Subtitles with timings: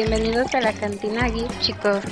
[0.00, 2.04] Bienvenidos a la cantina Geek, chicos.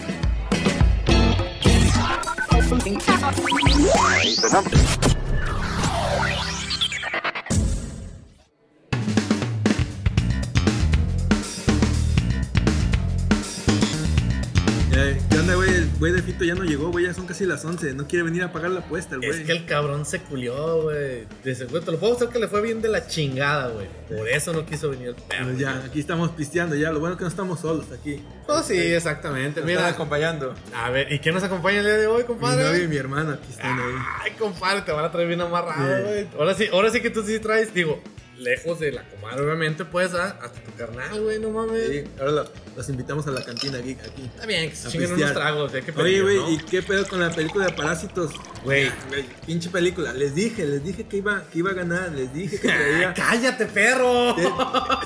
[16.27, 17.07] Fito ya no llegó, güey.
[17.07, 17.95] Ya son casi las 11.
[17.95, 19.31] No quiere venir a pagar la apuesta, güey.
[19.31, 21.25] Es que el cabrón se culió, güey.
[21.45, 23.87] Güey, te lo puedo hacer que le fue bien de la chingada, güey.
[24.09, 25.45] Por eso no quiso venir el perro.
[25.47, 26.91] Pues ya, aquí estamos pisteando ya.
[26.91, 28.23] Lo bueno es que no estamos solos aquí.
[28.49, 29.61] Oh, sí, exactamente.
[29.61, 30.55] Nos Mira, están acompañando.
[30.75, 32.65] a ver, ¿y quién nos acompaña el día de hoy, Mi compadre?
[32.65, 33.95] novio y mi hermano aquí están ahí.
[34.25, 36.27] Ay, compadre, te van a traer bien amarrado, güey.
[36.39, 38.03] Ahora sí, ahora sí que tú sí traes, digo,
[38.39, 41.89] lejos de la comadre, obviamente, pues, a- hasta tu carnal, güey, no mames.
[41.89, 44.23] Sí, ahora lo- los invitamos a la cantina geek aquí.
[44.25, 45.31] Está bien, que se chinguen pistear.
[45.33, 46.51] unos tragos, hay que Oye, pedir, güey, ¿no?
[46.51, 48.33] ¿y qué pedo con la película de Parásitos?
[48.65, 48.91] Güey.
[49.09, 50.13] Güey, Pinche película.
[50.13, 52.13] Les dije, les dije que iba, que iba a ganar.
[52.13, 53.15] Les dije que traía.
[53.15, 54.35] ¡Cállate, perro!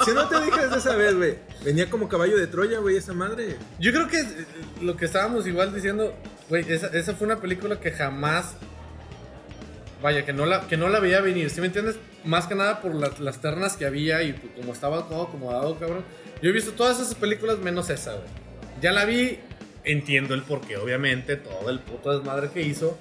[0.05, 1.39] Si no te dije desde esa vez, güey.
[1.65, 3.57] Venía como caballo de Troya, güey, esa madre.
[3.79, 4.47] Yo creo que eh,
[4.81, 6.15] lo que estábamos igual diciendo,
[6.49, 8.55] güey, esa, esa fue una película que jamás.
[10.03, 11.97] Vaya, que no la, que no la veía venir, ¿sí me entiendes?
[12.25, 15.79] Más que nada por las, las ternas que había y pues, como estaba todo acomodado,
[15.79, 16.05] cabrón.
[16.43, 18.25] Yo he visto todas esas películas menos esa, güey.
[18.81, 19.39] Ya la vi,
[19.85, 22.97] entiendo el porqué, obviamente, todo el puto desmadre que hizo,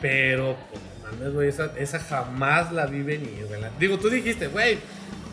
[0.00, 0.82] pero, pues,
[1.14, 3.60] mames, güey, esa, esa jamás la vi venir, güey.
[3.60, 4.78] La- Digo, tú dijiste, güey,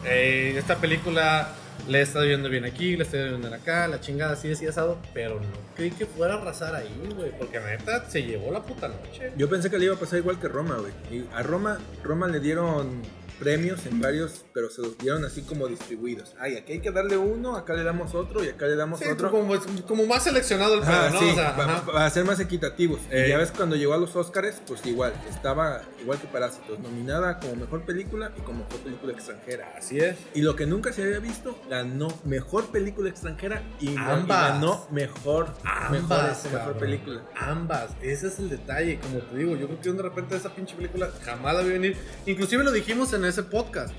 [0.06, 1.50] eh, esta película
[1.88, 5.40] le estado viendo bien aquí, le estoy viendo acá, la chingada así, así asado, pero
[5.40, 8.88] no creí que fuera a arrasar ahí, güey, porque la neta se llevó la puta
[8.88, 9.32] noche.
[9.38, 10.92] Yo pensé que le iba a pasar igual que Roma, güey.
[11.12, 13.02] Y a Roma, Roma le dieron
[13.40, 16.34] premios en varios, pero se los dieron así como distribuidos.
[16.40, 19.06] Ay, aquí hay que darle uno, acá le damos otro y acá le damos Sí,
[19.08, 19.32] otro.
[19.32, 19.54] como,
[19.88, 21.20] como más seleccionado el Ah, ¿no?
[21.20, 23.00] sí, O sea, para ser más equitativos.
[23.12, 23.26] Eh.
[23.26, 27.40] Y ya ves cuando llegó a los Oscars, pues igual, estaba igual que Parásitos, nominada
[27.40, 29.74] como mejor película y como mejor película extranjera.
[29.78, 30.18] Así es.
[30.34, 34.54] Y lo que nunca se había visto, ganó mejor película extranjera y, y Ambas.
[34.54, 35.48] ganó mejor,
[35.92, 36.80] mejor, Ambas, mejor cabrón.
[36.80, 37.22] película.
[37.36, 40.76] Ambas, ese es el detalle, como te digo, yo creo que de repente esa pinche
[40.76, 41.98] película jamás la vi venir.
[42.26, 43.94] Inclusive lo dijimos en ese podcast.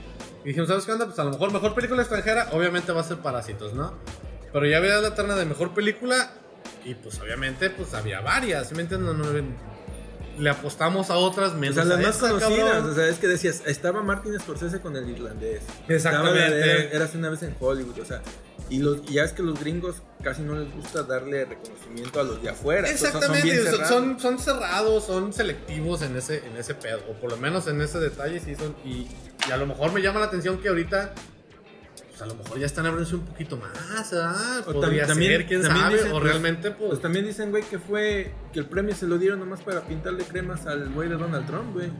[0.44, 1.06] Y dijimos, ¿sabes qué onda?
[1.06, 3.94] Pues a lo mejor mejor película extranjera, obviamente va a ser Parásitos, ¿no?
[4.52, 6.32] Pero ya había la terna de mejor película
[6.84, 9.14] y pues obviamente pues había varias, ¿sí me entiendes?
[9.14, 9.48] No, no,
[10.38, 12.90] le apostamos a otras O menos sea, las más esa, conocidas, cabrón.
[12.90, 15.62] o sea, es que decías, estaba Martin Scorsese con el irlandés.
[15.88, 16.38] Exactamente.
[16.44, 18.22] Estaba la de Era- Érase una vez en Hollywood, o sea,
[18.70, 22.22] y, los, y ya es que los gringos casi no les gusta darle reconocimiento a
[22.22, 22.88] los de afuera.
[22.90, 23.88] Exactamente, son, cerrados.
[23.88, 27.80] son, son cerrados, son selectivos en ese, en ese pedo, o por lo menos en
[27.80, 29.08] ese detalle sí son, y,
[29.48, 31.12] y a lo mejor me llama la atención que ahorita,
[32.18, 34.60] pues a lo mejor ya están abriéndose un poquito más, ¿verdad?
[34.68, 37.62] O Podría también- ser, quién también sabe, dicen, o realmente, pues, Pues también dicen, güey,
[37.62, 41.16] que fue que el premio se lo dieron nomás para pintarle cremas al güey de
[41.16, 41.90] Donald Trump, güey.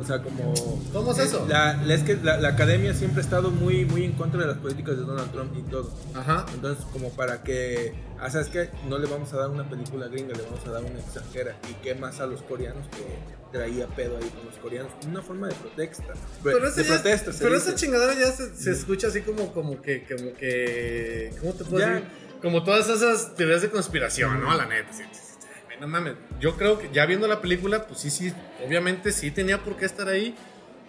[0.00, 0.54] O sea, como...
[0.92, 1.44] ¿Cómo es eso?
[1.48, 4.46] La, la- es que la, la academia siempre ha estado muy, muy en contra de
[4.46, 5.92] las políticas de Donald Trump y todo.
[6.14, 8.70] ajá, Entonces, como para que, ah, ¿sabes qué?
[8.88, 11.56] No le vamos a dar una película gringa, le vamos a dar una extranjera.
[11.70, 14.92] ¿Y qué más a los coreanos que traía pedo ahí con los coreanos?
[15.06, 16.12] Una forma de protesta.
[16.42, 20.04] pero, esa de protesta, pero esa chingadera ya se, se escucha así como, como que,
[20.04, 21.94] como que, ¿cómo te puedo Ya.
[21.94, 22.08] decir?
[22.40, 24.56] Como todas esas teorías de conspiración, ¿no?
[24.56, 25.46] La neta, sí, sí, sí, sí.
[25.70, 28.32] Ay, No mames, yo creo que ya viendo la película, pues sí, sí,
[28.66, 30.34] obviamente sí tenía por qué estar ahí.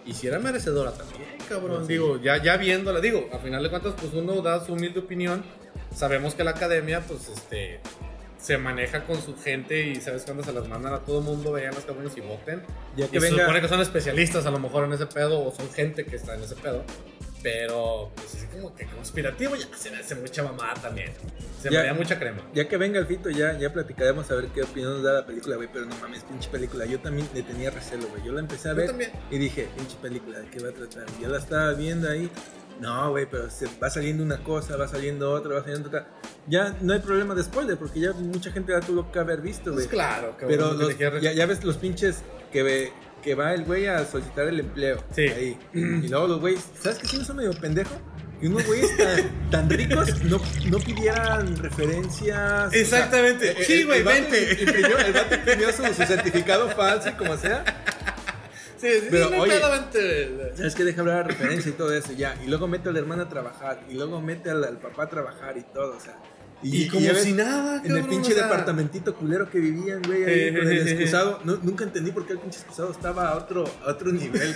[0.06, 1.86] Y si era merecedora también, cabrón.
[1.86, 5.42] Digo, ya, ya viéndola, digo, a final de cuentas, pues uno da su humilde opinión.
[5.96, 7.80] Sabemos que la academia, pues, este,
[8.44, 11.74] se maneja con su gente y sabes cuándo se las mandan a todo mundo, vean
[11.74, 12.62] las cabrones y voten.
[12.94, 15.42] Ya que Y se venga- supone que son especialistas a lo mejor en ese pedo
[15.42, 16.84] o son gente que está en ese pedo.
[17.42, 21.10] Pero, pues así como que conspirativo ya se me hace mucha mamada también.
[21.60, 21.80] Se me Ya.
[21.80, 22.42] haría mucha crema.
[22.54, 25.26] Ya que venga el Fito, ya, ya platicaremos a ver qué opinión nos da la
[25.26, 25.68] película, güey.
[25.72, 26.86] Pero no mames, pinche película.
[26.86, 28.22] Yo también le tenía recelo, güey.
[28.24, 29.10] Yo la empecé a ver también.
[29.30, 31.04] y dije, pinche película, ¿de qué va a tratar?
[31.20, 32.30] Ya la estaba viendo ahí.
[32.80, 36.08] No, güey, pero se va saliendo una cosa, va saliendo otra, va saliendo otra.
[36.46, 39.72] Ya no hay problema de spoiler, porque ya mucha gente ya tuvo que haber visto,
[39.72, 39.86] güey.
[39.86, 42.92] Pues claro, cabrón, Pero los- ya, ya ves los pinches que, ve-
[43.22, 45.02] que va el güey a solicitar el empleo.
[45.14, 45.22] Sí.
[45.28, 45.58] Ahí.
[45.72, 47.06] Y luego los güeyes, ¿sabes qué?
[47.06, 47.94] Si no son medio pendejo.
[48.40, 52.66] Que unos güeyes tan, tan ricos no, no pidieran referencias.
[52.66, 53.52] o sea, Exactamente.
[53.52, 54.58] eh, Sí, güey, vente.
[54.60, 57.64] Imprimió, el vato imprimió su, su certificado falso y como sea.
[58.76, 59.60] Sí, sí, Pero, no oye.
[60.56, 60.84] ¿Sabes qué?
[60.84, 62.36] Deja hablar la referencia y todo eso, ya.
[62.44, 63.80] Y luego mete a la hermana a trabajar.
[63.88, 66.16] Y luego mete al, al papá a trabajar y todo, o sea.
[66.66, 68.44] Y como si nada, En el cabrón, pinche o sea.
[68.44, 71.40] departamentito culero que vivían, güey, ahí con el excusado.
[71.44, 74.54] No, nunca entendí por qué el pinche excusado estaba a otro, a otro nivel.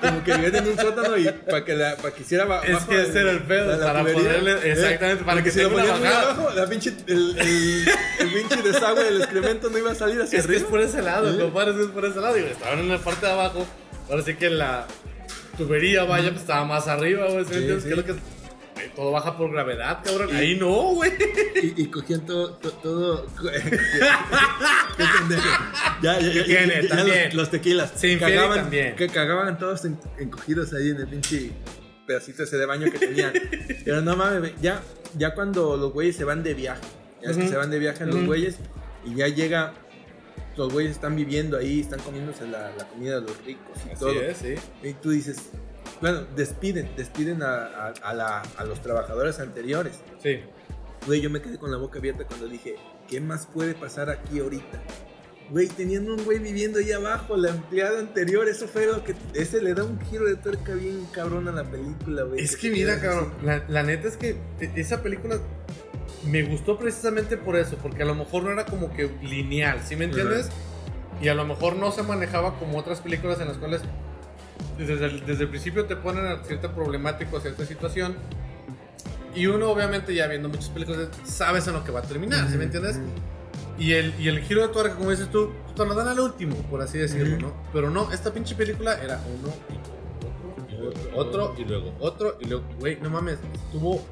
[0.00, 2.72] Como que vivían en un sótano y para que, la, para que hiciera ba- Es
[2.74, 6.20] bajo que ese era el pedo, para poderle- exactamente, para que si lo bajada.
[6.32, 7.88] abajo, la pinche, el, el,
[8.20, 11.02] el pinche desagüe del excremento no iba a salir hacia Es que es por ese
[11.02, 11.38] lado, ¿Eh?
[11.42, 12.34] compadre, es por ese lado.
[12.34, 13.66] Digo, estaban en la parte de abajo.
[14.08, 14.86] Ahora sí que la
[15.58, 17.44] tubería, vaya, pues estaba más arriba, güey.
[17.44, 17.66] ¿sí Sí.
[17.66, 18.14] Que es lo que-
[18.96, 20.34] todo baja por gravedad, cabrón.
[20.34, 21.12] Ahí no, güey.
[21.62, 22.54] Y, y cogían todo.
[22.54, 23.26] to- todo
[24.96, 25.48] Qué pendejo.
[26.02, 27.24] Ya, ya, ya, Tiene, ya, también.
[27.26, 27.92] los, los tequilas.
[27.96, 28.96] Se cagaban, también.
[28.96, 31.52] Que cagaban todos en- encogidos ahí en el pinche
[32.06, 33.32] pedacito ese de baño que tenían.
[33.84, 34.82] Pero no mames, ya,
[35.16, 36.80] ya cuando los güeyes se van de viaje.
[37.22, 38.26] Ya es que se van de viaje los Ujú.
[38.26, 38.56] güeyes
[39.04, 39.74] y ya llega.
[40.56, 44.10] Los güeyes están viviendo ahí, están comiéndose la, la comida de los ricos y todo.
[44.10, 44.54] Así es, sí.
[44.88, 45.50] Y tú dices,
[46.00, 50.00] bueno, despiden, despiden a, a- a la- a los trabajadores anteriores.
[50.22, 50.40] Sí.
[51.06, 52.76] Güey, yo me quedé con la boca abierta cuando dije,
[53.08, 54.80] ¿qué más puede pasar aquí ahorita?
[55.50, 59.14] Güey, teniendo un güey viviendo ahí abajo, la empleada anterior, eso fue lo que...
[59.34, 62.40] Ese le da un giro de tuerca bien cabrón a la película, güey.
[62.44, 65.38] Es que mira, cabrón, la, la neta es que e- esa película
[66.26, 69.96] me gustó precisamente por eso, porque a lo mejor no era como que lineal, ¿sí
[69.96, 70.50] me entiendes?
[71.20, 73.80] Y a lo mejor no se manejaba como otras películas en las cuales
[74.78, 78.16] desde el, desde el principio te ponen a cierta problemática o cierta situación.
[79.34, 82.56] Y uno obviamente ya viendo muchas películas sabes en lo que va a terminar, ¿sí
[82.56, 82.98] me entiendes?
[83.78, 86.56] Y el, y el giro de tuerca, como dices tú, te lo dan al último,
[86.68, 87.38] por así decirlo.
[87.38, 87.52] ¿no?
[87.72, 89.52] Pero no, esta pinche película era uno
[90.68, 94.04] y otro, y otro, y luego otro, y luego, güey, no mames, estuvo.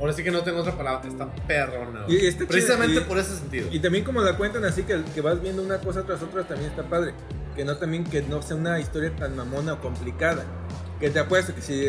[0.00, 2.04] Ahora sí que no tengo otra palabra, está perrona.
[2.08, 3.68] Y está Precisamente y- por ese sentido.
[3.70, 6.70] Y también como la cuentan así, que, que vas viendo una cosa tras otra, también
[6.70, 7.12] está padre.
[7.56, 10.44] Que no también que no sea una historia tan mamona o complicada.
[11.00, 11.88] Que te apuesto que si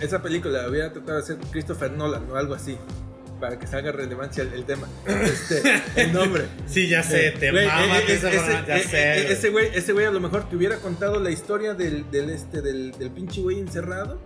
[0.00, 2.76] esa película la hubiera tratado de hacer Christopher Nolan o algo así,
[3.40, 4.86] para que salga relevancia el, el tema.
[5.06, 5.62] Este,
[5.96, 6.44] el nombre.
[6.66, 8.98] sí, ya sé, te Güey, mama eh, eh, esa ese, ya eh, sé.
[8.98, 12.30] eh, ese güey, ese güey a lo mejor te hubiera contado la historia del, del
[12.30, 14.20] este del, del pinche güey encerrado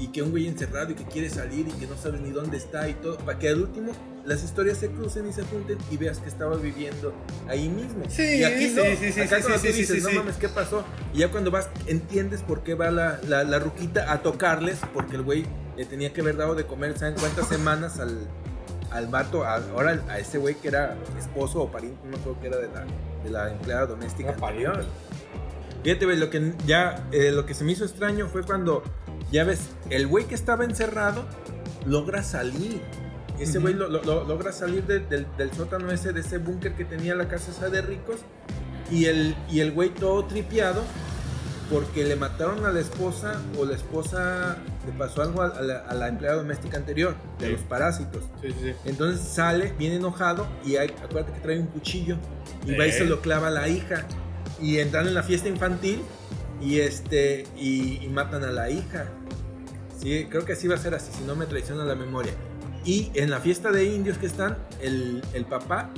[0.00, 2.56] y que un güey encerrado y que quiere salir y que no sabe ni dónde
[2.56, 3.92] está y todo, para que al último
[4.24, 7.12] las historias se crucen y se junten y veas que estaba viviendo
[7.48, 8.04] ahí mismo.
[8.08, 8.82] Sí, y aquí sí, no.
[8.82, 10.84] sí, sí, Acá sí, cuando sí, tú sí, dices, sí, no mames, ¿qué pasó?
[11.14, 15.16] Y ya cuando vas, entiendes por qué va la, la, la ruquita a tocarles, porque
[15.16, 15.46] el güey
[15.76, 18.18] le tenía que haber dado de comer, ¿saben cuántas semanas al,
[18.90, 22.46] al vato, a- ahora a ese güey que era esposo o pariente, no acuerdo que
[22.48, 22.84] era de la,
[23.24, 24.80] de la empleada doméstica pariente.
[25.82, 28.82] Fíjate, güey, lo que ya, eh, lo que se me hizo extraño fue cuando,
[29.32, 31.24] ya ves, el güey que estaba encerrado
[31.86, 32.82] logra salir.
[33.40, 36.74] Ese güey lo- lo- lo- logra salir de- del, del sótano ese, de ese búnker
[36.74, 38.16] que tenía la casa esa de ricos.
[38.90, 40.82] Y el, y el güey todo tripiado
[41.70, 45.94] porque le mataron a la esposa o la esposa le pasó algo a, la, a
[45.94, 47.52] la empleada doméstica anterior, de Sí.
[47.52, 48.24] los parásitos.
[48.42, 48.72] Sí, sí, sí.
[48.86, 52.16] Entonces sale bien enojado y hay, acuérdate que trae un cuchillo
[52.66, 54.04] y va y se lo clava a la hija
[54.60, 56.02] y entran en la fiesta infantil
[56.60, 59.06] y este y, y matan a la hija.
[59.96, 62.32] Sí, creo que así va a ser así, si no me traiciona la memoria.
[62.84, 65.90] Y en la fiesta de indios que están, el, el papá,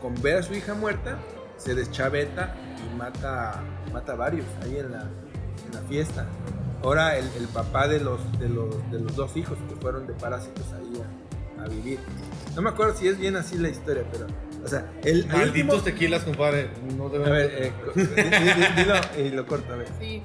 [0.00, 1.18] con ver a su hija muerta,
[1.56, 3.62] se deschaveta y mata,
[3.92, 6.26] mata a varios ahí en la, en la fiesta.
[6.82, 10.66] Ahora el, papá de los, de, los, de los dos hijos que fueron de parásitos
[10.72, 11.02] ahí
[11.58, 11.98] a, a vivir.
[12.54, 14.26] No me acuerdo si es bien así la historia, pero...
[14.66, 15.20] O sea, el...
[15.20, 15.46] el Malditos
[15.76, 16.68] último- tequilas, compadre.
[16.96, 17.72] No deben A ver, eh,
[18.76, 19.88] dilo y lo corto, a ver.
[20.00, 20.20] Sí.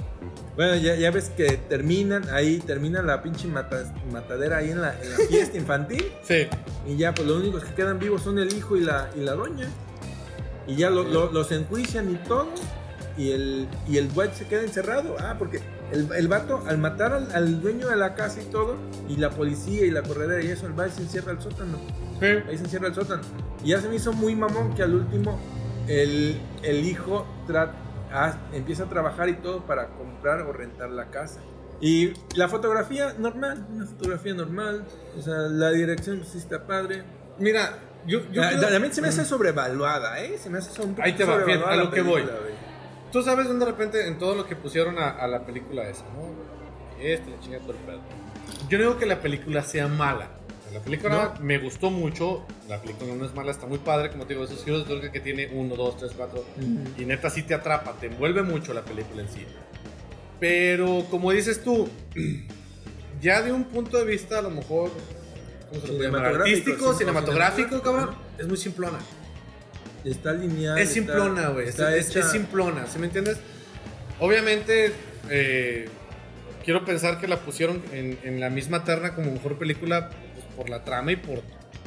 [0.55, 4.99] Bueno, ya, ya ves que terminan ahí, termina la pinche mata- matadera ahí en la,
[5.01, 6.05] en la fiesta infantil.
[6.23, 6.47] Sí.
[6.87, 9.33] Y ya, pues los únicos que quedan vivos son el hijo y la, y la
[9.33, 9.67] doña.
[10.67, 12.47] Y ya lo- lo- los enjuician y todo.
[13.17, 15.15] Y el, y el güey se queda encerrado.
[15.19, 15.59] Ah, porque
[15.91, 18.77] el, el vato, al matar al, al dueño de la casa y todo,
[19.09, 21.77] y la policía y la corredera y eso, el vato se encierra al sótano.
[22.19, 22.25] Sí.
[22.25, 23.21] Ahí se encierra el sótano.
[23.63, 25.39] Y ya se me hizo muy mamón que al último
[25.87, 27.71] el, el hijo tra-
[28.11, 31.39] ah, empieza a trabajar y todo para comprar o rentar la casa.
[31.79, 34.85] Y la fotografía normal, una fotografía normal.
[35.17, 37.03] O sea, la dirección pues, sí está padre.
[37.39, 40.37] Mira, yo, yo Ah, creo- También se me hace sobrevaluada, ¿eh?
[40.37, 42.21] Se me hace un poco Ahí te va, fíjate, sobrevaluada a la lo que voy.
[43.11, 46.03] Tú sabes dónde de repente en todo lo que pusieron a, a la película esa,
[46.13, 46.31] ¿no?
[47.01, 47.99] Este, la chinga todo el pedo.
[48.69, 50.29] Yo no digo que la película sea mala.
[50.73, 52.45] La película me gustó mucho.
[52.69, 54.09] La película no es mala, está muy padre.
[54.09, 56.45] Como te digo, esos giros de tuerca que tiene 1, 2, 3, 4.
[56.97, 59.45] Y neta sí te atrapa, te envuelve mucho la película en sí.
[60.39, 61.89] Pero como dices tú,
[63.21, 64.91] ya de un punto de vista a lo mejor
[65.69, 66.25] ¿cómo se lo puede llamar?
[66.25, 67.81] Artístico, cinematográfico, cinematográfico.
[67.81, 68.99] cabrón, es muy simplona.
[70.03, 70.77] Está lineal.
[70.77, 71.67] Es simplona, güey.
[71.67, 72.23] Es, hecha.
[72.23, 73.37] simplona, ¿sí me entiendes?
[74.19, 74.93] Obviamente,
[75.29, 75.87] eh,
[76.63, 80.69] quiero pensar que la pusieron en, en la misma terna como mejor película pues, por
[80.69, 81.41] la trama y por,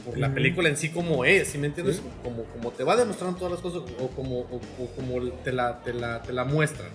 [0.04, 1.96] por la película en sí como es, ¿sí me entiendes?
[1.96, 2.02] Sí.
[2.22, 5.80] Como, como te va demostrando todas las cosas o como, o- o como te, la,
[5.82, 6.90] te, la, te la muestran.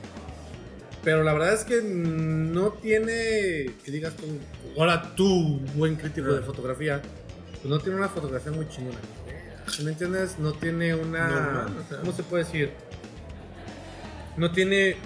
[1.04, 4.26] Pero la verdad es que no tiene, que digas tú,
[4.78, 7.02] ahora tú, buen crítico de fotografía,
[7.52, 8.98] pues no tiene una fotografía muy chingona.
[9.72, 10.38] ¿Sí me entiendes?
[10.40, 11.28] No tiene una...
[11.28, 12.00] Normal, o sea.
[12.00, 12.72] ¿Cómo se puede decir?
[14.38, 14.98] No tiene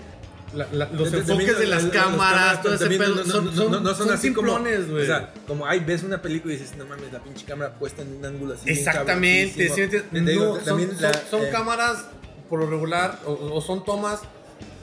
[0.54, 3.46] la- la- los También enfoques de la- las la- cámaras, todo ese pedo, no- son,
[3.46, 5.04] no- no- son son así simplones, güey.
[5.04, 8.04] o sea, como ahí ves una película y dices, no mames, la pinche cámara puesta
[8.04, 8.70] en un ángulo así.
[8.70, 10.04] Exactamente, cabroncísimo".
[10.12, 12.06] ¿sí me digo, son, la- son eh, cámaras
[12.50, 14.20] por lo regular o, o son tomas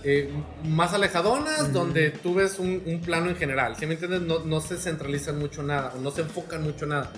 [0.02, 0.32] eh,
[0.64, 3.76] más alejadonas donde tú ves un, un plano en general.
[3.78, 4.22] ¿Sí me entiendes?
[4.22, 7.10] No, no se centralizan mucho nada, o no se enfocan mucho nada.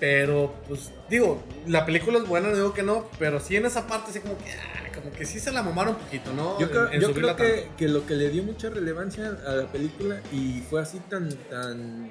[0.00, 3.86] Pero, pues, digo, la película es buena, no digo que no, pero sí en esa
[3.86, 6.58] parte, así como que, ah, como que sí se la mamaron un poquito, ¿no?
[6.58, 9.52] Yo creo, En- en yo creo que, que lo que le dio mucha relevancia a
[9.52, 12.08] la película y fue así tan, tan,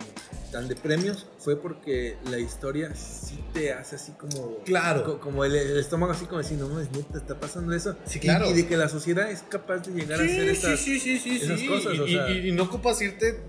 [0.51, 4.57] tan de premios fue porque la historia sí te hace así como.
[4.65, 5.03] Claro.
[5.03, 7.95] co- Como el, el estómago, así como decir, no mames, neta, está pasando eso.
[8.05, 8.47] Sí, claro.
[8.49, 10.79] Y, de que la sociedad es capaz de llegar a hacer esas.
[10.79, 11.67] sí, sí, sí, sí, esas sí.
[11.67, 12.29] cosas, y, o y- sea.
[12.29, 13.39] y- y no ocupas irte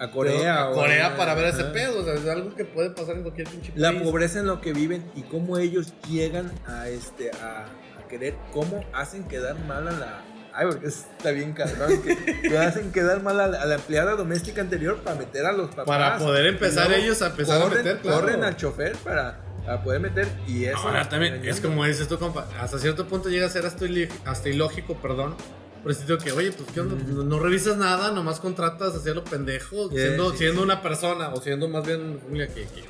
[0.00, 0.62] A Corea.
[0.62, 2.00] a o Corea a- para ver ese pedo.
[2.00, 4.02] O sea, es algo que puede pasar en cualquier pinche La país.
[4.02, 8.84] pobreza en lo que viven y cómo ellos llegan a este a, a querer, cómo
[8.92, 10.22] hacen quedar mal a la.
[10.52, 12.02] Ay, porque está bien cabrón.
[12.02, 15.52] Que, que hacen quedar mal a la, a la empleada doméstica anterior para meter a
[15.52, 15.84] los papás.
[15.86, 18.20] Para poder empezar ellos a empezar a meter, claro.
[18.22, 20.78] Corren al chofer para, para poder meter y eso.
[20.78, 24.94] Ahora también, es como dices tú, compa, hasta cierto punto llega a ser hasta ilógico,
[24.96, 25.36] perdón.
[25.82, 26.94] Por eso digo que, oye, pues ¿qué onda?
[26.94, 30.64] Pues, no, no revisas nada, nomás contratas hacia lo pendejo, Sí, siendo, sí, siendo sí.
[30.64, 32.84] una persona, o siendo más bien una que, que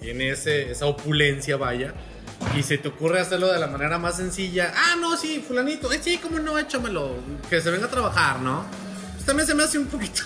[0.00, 1.94] tiene ese, esa opulencia, vaya,
[2.56, 4.72] y se te ocurre hacerlo de la manera más sencilla.
[4.76, 7.14] Ah, no, sí, fulanito, eh, sí, cómo no, échamelo,
[7.48, 8.66] que se venga a trabajar, ¿no?
[9.14, 10.22] Pues también se me hace un poquito.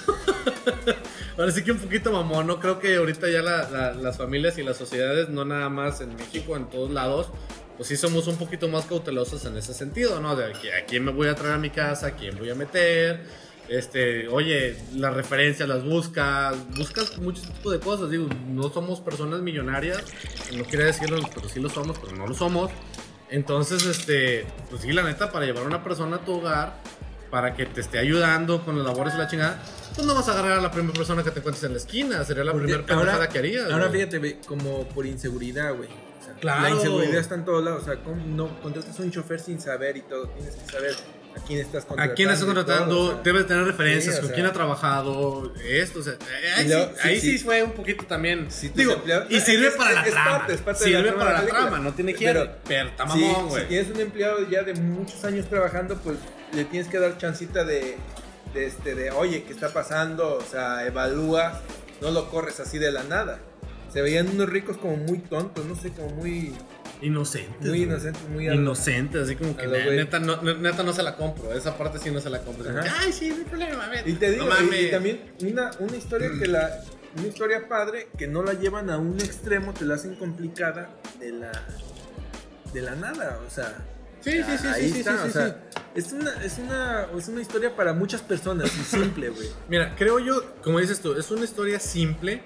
[1.39, 2.59] Ahora sí que un poquito mamón, ¿no?
[2.61, 6.15] Creo que ahorita ya la- la- las familias y las sociedades, no nada más en
[6.17, 7.29] México, en todos lados,
[7.81, 10.37] pues sí somos un poquito más cautelosos en ese sentido, ¿no?
[10.37, 13.23] De a quién me voy a traer a mi casa, a quién voy a meter.
[13.71, 18.11] Este, oye, las referencias las buscas, buscas muchos tipos de cosas.
[18.11, 20.05] Digo, no somos personas millonarias,
[20.55, 22.71] no quiere decirlo, pero sí lo somos, pero no lo somos.
[23.31, 26.83] Entonces, este, pues sí, la neta, para llevar a una persona a tu hogar,
[27.31, 29.63] para que te esté ayudando con las labores y la chingada,
[29.95, 32.25] pues no vas a agarrar a la primera persona que te encuentres en la esquina,
[32.25, 33.71] sería la primera pendejada que harías.
[33.71, 34.07] Ahora güey.
[34.07, 36.10] fíjate, como por inseguridad, güey.
[36.41, 36.63] Claro.
[36.63, 37.83] La inseguridad está en todos lados.
[37.83, 40.29] O sea, ¿cómo no contratas a un chofer sin saber y todo.
[40.29, 40.95] Tienes que saber
[41.37, 42.13] a quién estás contratando.
[42.13, 43.01] ¿A quién estás y todo, contratando?
[43.01, 43.23] o sea.
[43.23, 44.35] Debes tener referencias, Sí, con sea.
[44.35, 46.15] quién ha trabajado, esto, o sea,
[46.57, 47.45] ahí, sí, sí, ahí sí, sí.
[47.45, 48.51] fue un poquito también.
[48.51, 50.39] Si Digo, empleados- y sirve es- para la es trama.
[50.39, 52.89] parte, es parte de la sirve trama para la trama, no tiene que Pero- pero
[52.89, 53.69] está mamón, si güey.
[53.69, 56.17] tienes un empleado ya de muchos años trabajando, pues
[56.53, 57.97] le tienes que dar chancita de,
[58.55, 60.35] de, este, de oye, ¿qué está pasando?
[60.37, 61.61] O sea, evalúa,
[62.01, 63.39] no lo corres así de la nada.
[63.93, 66.53] Se veían unos ricos como muy tontos, no sé, como muy,
[67.03, 67.67] Inocentes.
[67.69, 71.53] muy inocentes, muy Inocentes, así como que neta no, ne- neta no se la compro.
[71.53, 72.71] Esa parte sí no se la compro.
[72.71, 72.85] Ajá.
[73.01, 74.11] Ay, sí, no hay problema, vete.
[74.11, 76.81] Y te digo, no y- también una, una historia que la.
[77.19, 81.33] Una historia padre que no la llevan a un extremo, te la hacen complicada de
[81.33, 81.51] la.
[82.73, 83.41] de la nada.
[83.47, 83.75] O sea.
[84.21, 85.81] Sí, sí, sí, ahí sí, sí, está, sí, o sí, sea, sí.
[85.97, 89.49] Es una, es una, es una historia para muchas personas y simple, güey.
[89.69, 92.43] Mira, creo yo, como dices tú, es una historia simple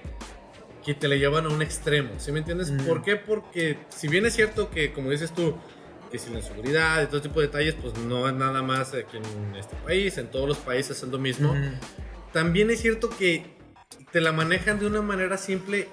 [0.85, 2.71] que te la llevan a un extremo, ¿sí me entiendes?
[2.71, 2.85] Mm.
[2.85, 3.15] ¿Por qué?
[3.15, 5.55] Porque si bien es cierto que, como dices tú,
[6.11, 9.17] que si la seguridad y todo tipo de detalles, pues no es nada más aquí
[9.17, 11.55] en este país, en todos los países es lo mismo.
[12.31, 13.45] También es cierto que
[14.11, 15.87] te la manejan de una manera simple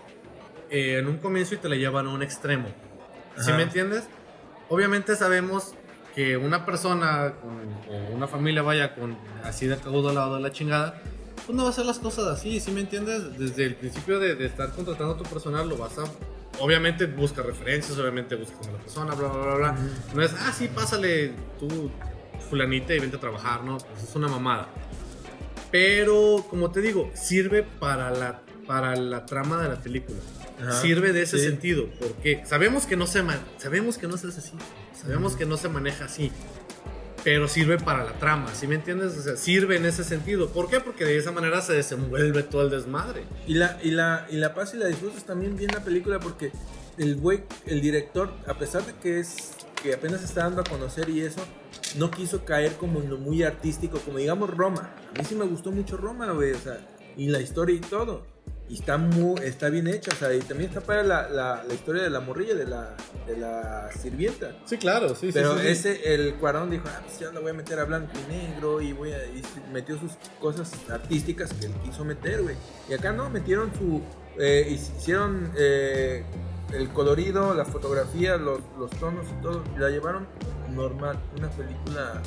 [0.71, 2.69] eh, en un comienzo y te la llevan a un extremo.
[3.37, 3.57] ¿Sí Ajá.
[3.57, 4.05] me entiendes?
[4.69, 5.75] Obviamente sabemos
[6.15, 9.77] que una persona con- o una familia vaya con así de
[10.13, 11.01] lado de la chingada,
[11.47, 13.39] pues no va a hacer las cosas así, ¿sí me entiendes?
[13.39, 16.05] Desde el principio de, de estar contratando a tu personal lo vas a...
[16.61, 19.77] Obviamente busca referencias, obviamente busca como la persona, bla, bla, bla, bla.
[20.15, 21.91] No es, ah, sí, pásale tú,
[22.51, 23.79] fulanita, y vente a trabajar, ¿no?
[23.79, 24.69] Pues es una mamada.
[25.71, 30.19] Pero, como te digo, sirve para la, para la trama de la película.
[30.61, 30.73] Ajá.
[30.81, 31.45] Sirve de ese Sí.
[31.47, 33.25] sentido, porque sabemos que no se
[33.59, 34.53] sabemos que no se hace así,
[35.01, 36.31] sabemos que no se maneja así,
[37.25, 39.17] pero sirve para la trama, ¿sí me entiendes?
[39.17, 40.49] O sea, sirve en ese sentido.
[40.49, 40.81] ¿Por qué?
[40.81, 43.25] Porque de esa manera se desenvuelve todo el desmadre.
[43.47, 46.53] Y la, y la, y la paz y la disfrutas también bien la película porque
[46.99, 49.53] el güey, el director, a pesar de que es
[49.83, 51.41] que apenas está dando a conocer y eso,
[51.97, 54.95] no quiso caer como en lo muy artístico, como digamos Roma.
[55.15, 56.79] A mí sí me gustó mucho Roma, güey, o sea,
[57.17, 58.25] y la historia y todo.
[58.73, 61.75] Y está muy, está bien hecha, o sea, y también está para la, la, la
[61.75, 64.57] historia de la morrilla, de la, de la sirvienta.
[64.65, 67.79] Sí, claro, sí, Pero ese, el Cuarón dijo, ah, pues ya lo voy a meter
[67.79, 69.27] a blanco y negro y voy a...
[69.27, 72.57] y metió sus cosas artísticas que él quiso meter, güey.
[72.89, 74.01] Y acá no, metieron su...
[74.39, 76.25] eh, hicieron eh,
[76.73, 79.63] el colorido, la fotografía, los, los tonos y todo.
[79.77, 80.27] y la llevaron
[80.71, 82.23] normal, una película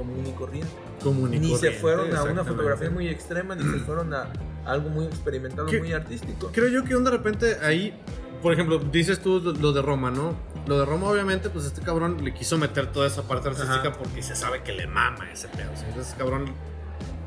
[0.00, 0.70] común y corriente.
[1.02, 4.28] Común y Ni se corriente, fueron a una fotografía muy extrema, ni se fueron a
[4.64, 6.50] algo muy experimentado, ¿Qué- muy artístico.
[6.52, 7.94] Creo yo que de repente ahí,
[8.42, 10.34] por ejemplo, dices tú lo lo de Roma, ¿no?
[10.66, 13.92] Lo de Roma, obviamente, pues este cabrón le quiso meter toda esa parte artística Ajá.
[13.92, 15.70] porque se sabe que le mama ese pedo.
[15.74, 15.84] ¿sí?
[15.88, 16.46] Entonces, cabrón,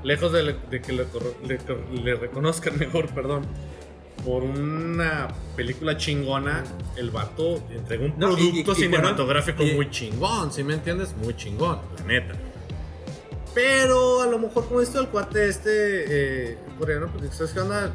[0.03, 1.06] lejos de, le- de que le,
[1.48, 3.44] le le reconozcan mejor, perdón,
[4.24, 6.63] por una película chingona,
[6.96, 10.75] el vato entregó un No, y- producto y- y cinematográfico y- muy chingón, ¿sí me
[10.75, 11.13] entiendes?
[11.18, 12.34] Muy chingón, la neta.
[13.53, 17.91] Pero a lo mejor como esto el cuate este eh, coreano, pues dices, ¿qué onda?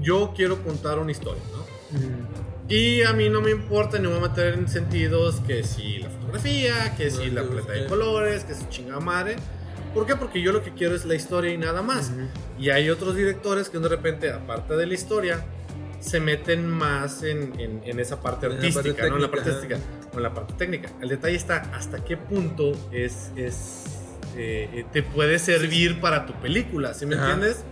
[0.00, 1.62] Yo quiero contar una historia, ¿no?
[2.68, 5.98] Y a mí no me importa, ni me voy a meter en sentidos que si
[5.98, 9.36] la fotografía, que si No, la que paleta de colores, que su chingada madre.
[9.92, 10.16] ¿Por qué?
[10.16, 12.10] Porque yo lo que quiero es la historia y nada más.
[12.10, 12.28] Ujú.
[12.58, 15.44] Y hay otros directores que de repente, aparte de la historia,
[16.00, 19.16] se meten más en, en- en esa parte En la artística, parte ¿no?
[19.16, 19.78] En la parte artística,
[20.12, 20.90] o en la parte técnica.
[21.02, 23.84] El detalle está hasta qué punto es, es
[24.36, 27.32] eh, eh, te puede servir para tu película, ¿sí me Ajá.
[27.32, 27.62] entiendes?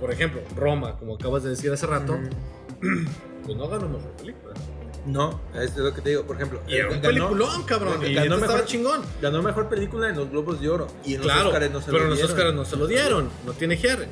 [0.00, 2.24] Por ejemplo, Roma, como acabas de decir hace rato, Ujú.
[3.44, 4.54] pues no ganó mejor película.
[5.06, 6.22] No, es lo que te digo.
[6.24, 7.92] Por ejemplo, Y era un ganó- peliculón, cabrón.
[8.00, 9.02] ganó Y neta mejor- estaba chingón.
[9.20, 10.86] Ganó mejor película en los Globos de Oro.
[11.04, 12.32] Y en los Claro, Oscars no se pero lo en los dieron.
[12.36, 13.28] Oscars no se lo dieron.
[13.44, 14.06] No tiene GR.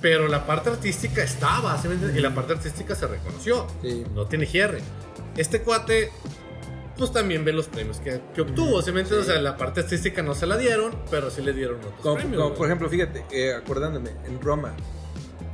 [0.00, 2.18] Pero la parte artística estaba, ¿sí me entiendes?
[2.18, 3.66] Y la parte artística se reconoció.
[3.82, 4.04] Sí.
[4.14, 4.78] No tiene GR.
[5.36, 6.12] Este cuate,
[6.98, 9.26] pues también ve los premios que, que obtuvo, ¿sí me entiendes?
[9.26, 9.30] Sí.
[9.30, 12.16] O sea, la parte artística no se la dieron, pero sí le dieron otros Como,
[12.16, 12.42] premios.
[12.42, 14.74] como, por ejemplo, fíjate, eh, acordándome, en Roma.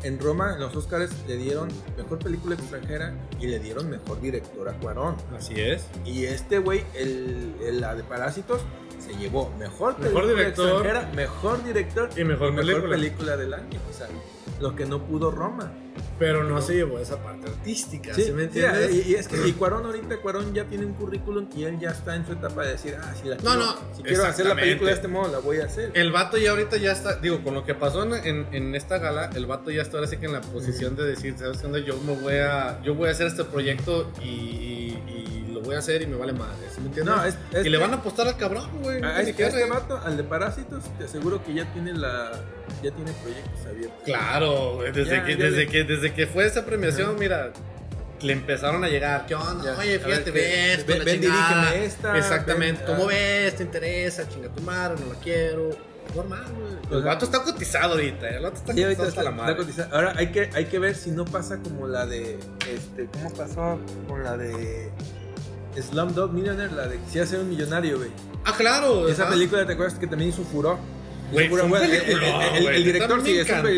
[0.02, 4.68] En Roma, en los Oscars, le dieron mejor película extranjera y le dieron mejor director
[4.68, 5.16] a Cuarón.
[5.34, 5.86] Así es.
[6.04, 8.60] Y este güey, el, el- la de Parásitos,
[9.00, 10.68] se llevó mejor, Mejor película director.
[10.68, 12.88] extranjera, mejor director Y mejor película.
[12.90, 13.80] película del año.
[13.90, 14.08] O sea,
[14.60, 15.72] lo que no pudo Roma.
[16.18, 18.94] Pero no se llevó esa parte artística, ¿sí, Sí, me sí, entiendes?
[19.06, 21.90] y, y es que y Cuarón ahorita, Cuarón ya tiene un currículum y él ya
[21.90, 24.46] está en su etapa de decir, ah, si, la No, quiero, no, si quiero hacer
[24.46, 25.90] la película de este modo, la voy a hacer.
[25.94, 28.98] El vato ya ahorita ya está, digo, con lo que pasó en, en- en esta
[28.98, 31.66] gala, el vato ya está ahora sí que en la posición de decir, ¿sabes qué
[31.66, 31.80] onda?
[31.80, 35.23] Yo me voy a, yo voy a hacer este proyecto y, y- y lo
[35.64, 37.14] voy a hacer y me vale madre, ¿sí me entiendes?
[37.16, 39.00] No, es- es y le van a apostar al cabrón, güey.
[39.00, 42.30] no A este, este vato, al de Parásitos, te aseguro que ya tiene la
[42.82, 44.02] ya tiene proyectos abiertos.
[44.04, 47.18] Claro, güey, desde, Ya, que, ya desde, le- que, desde que fue esa premiación, Ajá.
[47.18, 47.52] mira,
[48.20, 49.64] le empezaron a llegar, ¿qué onda?
[49.74, 51.60] Ya, Oye, fíjate, ver ve esto, ven- la ven, chingada.
[51.70, 53.12] dirígeme esta, Exactamente, ven, ¿cómo ah.
[53.12, 53.56] ves?
[53.56, 54.28] ¿Te interesa?
[54.28, 55.70] Chinga tu madre, no la quiero.
[56.14, 56.72] Normal, güey.
[56.92, 57.14] El Ajá.
[57.14, 59.56] vato está cotizado ahorita, el vato está Sí, cotizado hasta está- la madre.
[59.56, 59.94] cotizado.
[59.96, 62.38] Ahora hay que, hay que ver si no pasa como la de.
[62.70, 64.90] Este, ¿Cómo pasó con la de.
[65.82, 66.72] Slumdog Millionaire?
[66.72, 68.10] La de Quisiera ser un millonario, güey.
[68.44, 69.08] Ah, claro.
[69.08, 69.32] Esa ajá.
[69.32, 70.78] película, ¿te acuerdas que también hizo furor?
[71.32, 72.76] El- el- peliculón, el- el- güey.
[72.76, 73.68] el director sí es encantó,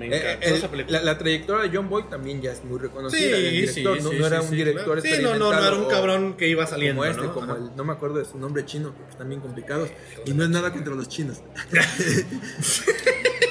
[0.00, 0.84] Eh, el-.
[0.88, 3.36] La, la trayectoria de John Boy también ya es muy reconocida.
[3.36, 5.16] Sí, director sí, no, sí, no era un director claro.
[5.16, 7.34] Sí, no, no, no era un cabrón que iba saliendo, como este, ¿no?
[7.34, 9.90] como el, no me acuerdo de su nombre chino, porque están bien complicados.
[10.24, 11.38] Y no es nada contra los chinos.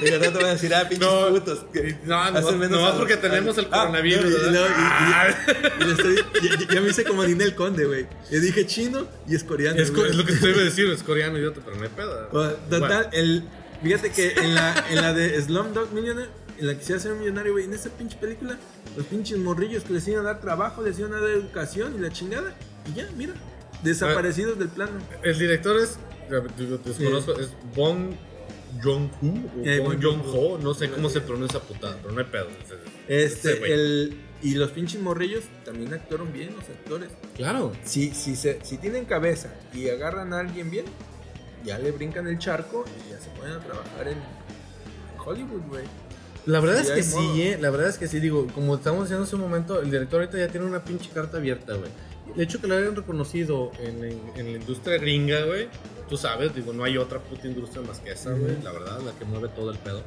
[0.03, 1.65] No te voy a decir, ah, pinches No, putos.
[2.03, 6.81] no, no, menos los- porque tenemos el coronavirus, no, y- y y- y- y ya,
[6.81, 8.05] me hice como Ninel Conde, güey.
[8.29, 9.79] Le dije chino y es coreano.
[9.81, 10.09] Es, co- güey.
[10.11, 12.27] es lo que te iba a decir, es coreano, idiota, pero no hay pedo.
[12.33, 13.42] Bueno, Total, Bueno, el,
[13.83, 17.19] fíjate que en la, en la de Slumdog Millionaire, en la que quisiera ser un
[17.19, 18.57] millonario, güey, en esa pinche película,
[18.95, 21.99] los pinches morrillos que les iban a dar trabajo, les iban a dar educación y
[21.99, 22.55] la chingada,
[22.89, 23.33] y ya, mira,
[23.83, 24.93] desaparecidos del plano.
[25.23, 25.97] el director es,
[26.85, 28.13] desconozco, es Bong
[28.81, 32.27] Joon-ho o Eh, Bong Bong Joon-ho, no sé cómo se pronuncia putada, pero no hay
[32.27, 32.47] pedo.
[33.07, 37.09] Este, el, y los pinches morrillos también actuaron bien, los actores.
[37.35, 37.71] Claro.
[37.83, 40.85] Si, si, se, si tienen cabeza y agarran a alguien bien,
[41.63, 44.17] ya le brincan el charco y ya se ponen a trabajar en
[45.25, 45.83] Hollywood, güey.
[46.45, 49.03] La verdad Sí, es que sí, eh, la verdad es que sí, digo, como estamos
[49.03, 51.89] diciendo hace un momento, el director ahorita ya tiene una pinche carta abierta, güey.
[52.35, 55.69] El hecho que lo hayan reconocido en, en- en la industria gringa, güey,
[56.09, 59.11] tú sabes, digo, no hay otra puta industria más que esa, güey, la verdad, la
[59.13, 60.03] que mueve todo el pedo.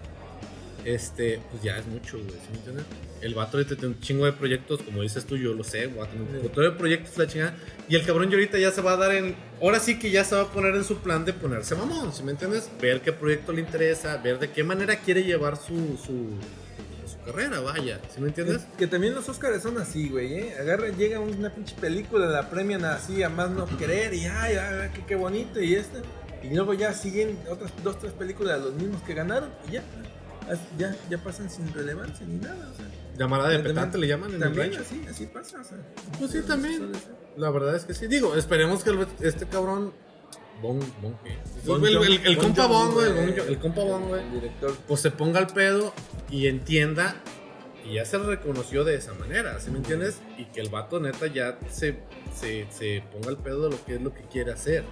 [0.87, 2.85] Este, pues ya es mucho, güey, ¿sí me entiendes?
[3.21, 6.05] El vato ahorita tiene un chingo de proyectos, como dices tú, yo lo sé, va
[6.05, 7.57] a tener un montón de proyectos, la chingada.
[7.89, 9.35] Y el cabrón ya ahorita ya se va a dar en.
[9.61, 12.23] Ahora sí que ya se va a poner en su plan de ponerse mamón, ¿sí
[12.23, 12.71] me entiendes?
[12.81, 16.39] Ver qué proyecto le interesa, ver de qué manera quiere llevar su, su,
[17.25, 18.63] carrera, vaya, ¿sí me entiendes?
[18.63, 20.55] Que, que también los Oscars son así, güey, ¿eh?
[20.61, 24.91] Agarra, llega una pinche película, la premian así a más no querer y ay, ay,
[24.95, 25.99] qué, qué bonito y esta.
[26.45, 29.83] Y luego ya siguen otras dos, tres películas de los mismos que ganaron y ya.
[30.79, 32.87] Ya, ya pasan sin relevancia ni nada, o sea.
[33.19, 34.85] Llamada de petate le llaman en el También rancho.
[34.87, 35.79] así, así pasa, o sea.
[36.19, 36.93] Pues sí, también.
[37.37, 38.07] La verdad es que sí.
[38.07, 39.93] Digo, esperemos que el- este cabrón.
[40.63, 41.37] Bon, bon, ¿qué?
[41.67, 43.11] Bon el, el- el compa Bon güey.
[43.11, 44.23] El, el compa Bon, güey.
[44.25, 44.75] El director.
[44.89, 45.93] Pues se ponga al pedo
[46.31, 47.17] y entienda.
[47.85, 50.19] Y ya se reconoció de esa manera, ¿sí me entiendes?
[50.39, 51.99] Y que el vato neta ya se,
[52.35, 54.83] se, se ponga al pedo de lo que es lo que quiere hacer.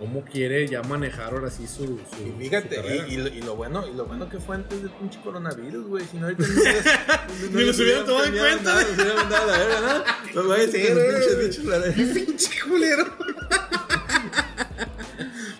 [0.00, 3.42] Cómo quiere ya manejar ahora sí su, su Y fíjate, su y, y lo, y
[3.42, 6.04] lo bueno, y lo bueno que fue antes del pinche coronavirus, güey.
[6.10, 8.62] Si no, ahorita no Ni los hubieran tomado en cuenta.
[8.74, 10.04] nada, Los hubieran mandado a la verga, ¿no?
[10.72, 11.94] Pinches bichos, la verga.
[12.14, 13.04] pinche culero.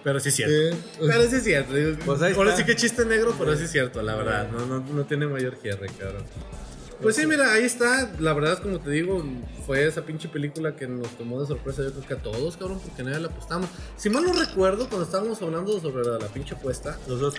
[0.03, 0.79] Pero sí es cierto.
[0.99, 1.75] Pero sí es cierto.
[2.07, 4.49] Pues ahora sí que chiste negro, pero sí es cierto, la verdad.
[4.51, 6.25] No, no, no tiene mayor cierre, cabrón.
[7.03, 8.11] Pues sí, mira, ahí está.
[8.19, 9.25] La verdad es como te digo,
[9.67, 11.83] fue esa pinche película que nos tomó de sorpresa.
[11.83, 13.71] Yo creo que a todos, cabrón, porque nadie la apostamos.
[13.97, 17.35] Si mal no recuerdo, cuando estábamos hablando sobre la, la pinche apuesta, Los dos,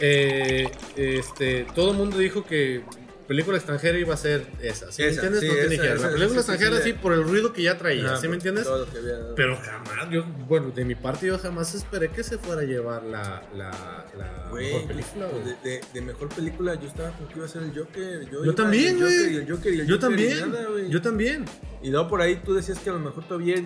[0.00, 2.82] eh, este, todo el mundo dijo que
[3.26, 4.90] película extranjera iba a ser esa.
[4.92, 5.40] ¿Sí me Esa, entiendes?
[5.40, 5.96] sí, no tiene esa, que ver.
[5.96, 8.06] esa, La película sí, extranjera sí, por el ruido que ya traía.
[8.06, 8.64] Ajá, ¿Sí me entiendes?
[8.64, 9.34] Todo lo que había.
[9.34, 13.02] Pero jamás, yo, bueno, de mi parte yo jamás esperé que se fuera a llevar
[13.04, 13.70] la, la,
[14.16, 17.46] la Güey, mejor película, pues, de, de, de mejor película yo estaba con que iba
[17.46, 18.28] a ser el Joker.
[18.30, 19.46] Yo, Yo también, güey.
[19.46, 21.44] Yo Joker también, nada, yo también.
[21.82, 23.56] Y luego por ahí tú decías que a lo mejor todavía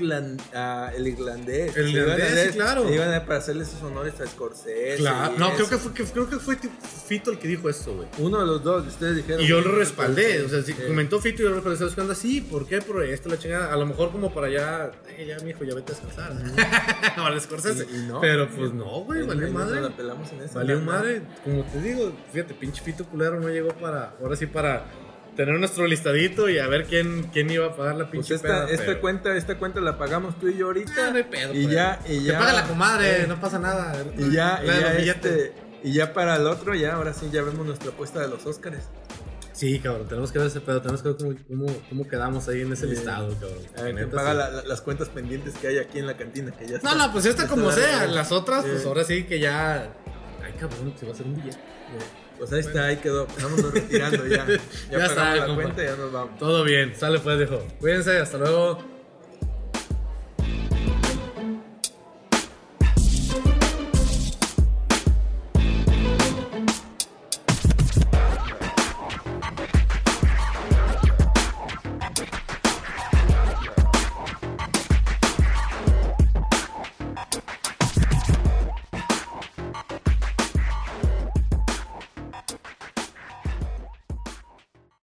[0.53, 1.77] ah, el irlandés.
[1.77, 2.92] El irlandés, dar- sí, claro.
[2.92, 4.97] Iban a para hacerle esos honores a Scorsese.
[4.97, 5.35] Claro.
[5.38, 5.71] No, creo eso.
[5.71, 6.57] que, fue, que, creo que fue
[7.07, 8.09] Fito el que dijo esto, güey.
[8.18, 9.47] Uno de los dos, ustedes dijeron.
[9.48, 10.78] Yo lo respaldé, o sea, si Sí.
[10.87, 12.14] comentó Fito y yo lo respaldé, ¿sabes qué onda?
[12.14, 12.80] Sí, ¿por qué?
[12.82, 13.72] Por esto, la chingada.
[13.72, 16.32] A lo mejor como para allá, eh, ya, mijo, ya vete a descansar.
[17.16, 17.87] Para Scorsese.
[17.90, 18.20] Y- y no.
[18.20, 19.80] Pero pues no, güey, valió madre.
[19.80, 21.22] no la pelamos en esa, Valió madre.
[21.44, 24.84] Como te digo, fíjate, pinche Fito culero no llegó para, ahora sí para
[25.37, 28.48] tener nuestro listadito y a ver quién, quién iba a pagar la Pues pinche esta,
[28.66, 30.92] peda, esta pero- cuenta, esta cuenta la pagamos tú y yo ahorita.
[30.98, 31.74] Ah, no hay pedo, y pues.
[31.74, 32.38] ya, y Te ya.
[32.38, 33.94] paga la comadre, eh, no pasa nada.
[34.18, 34.61] Y ya,
[35.00, 35.52] y este,
[35.84, 38.82] y ya para el otro, ya ahora sí ya vemos nuestra apuesta de los Óscares.
[39.59, 42.61] Sí, cabrón, tenemos que ver ese pedo, tenemos que ver cómo, cómo, cómo quedamos ahí
[42.62, 42.90] en ese Sí.
[42.92, 43.59] listado, cabrón.
[43.77, 44.37] A ver, Neta, paga sí.
[44.38, 46.53] la- la- las cuentas pendientes que hay aquí en la cantina.
[46.53, 48.12] Que ya está- No, no, pues esta ya como está sea, larga.
[48.14, 48.87] las otras, pues Sí.
[48.88, 49.92] ahora sí que ya.
[50.44, 51.59] Ay, cabrón, se va a hacer un billete.
[52.38, 53.27] Pues ahí está, ahí quedó.
[53.42, 54.47] Vámonos retirando ya.
[54.92, 55.62] Ya, Ya está, pagamos la compa.
[55.62, 56.38] cuenta y ya nos vamos.
[56.38, 57.61] Todo bien, sale pues, viejo.
[57.81, 58.97] Cuídense, hasta luego.